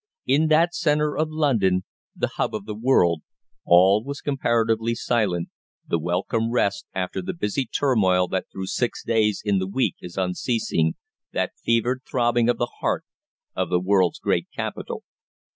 In 0.25 0.47
that 0.47 0.73
centre 0.73 1.15
of 1.15 1.27
London 1.29 1.83
the 2.15 2.31
hub 2.37 2.55
of 2.55 2.65
the 2.65 2.73
world 2.73 3.21
all 3.67 4.03
was 4.03 4.19
comparatively 4.19 4.95
silent, 4.95 5.49
the 5.87 5.99
welcome 5.99 6.49
rest 6.49 6.87
after 6.95 7.21
the 7.21 7.35
busy 7.35 7.67
turmoil 7.67 8.27
that 8.29 8.47
through 8.51 8.65
six 8.65 9.03
days 9.03 9.43
in 9.45 9.59
the 9.59 9.67
week 9.67 9.97
is 10.01 10.17
unceasing, 10.17 10.95
that 11.33 11.51
fevered 11.63 12.01
throbbing 12.09 12.49
of 12.49 12.57
the 12.57 12.71
heart 12.79 13.05
of 13.55 13.69
the 13.69 13.79
world's 13.79 14.17
great 14.17 14.47
capital. 14.51 15.03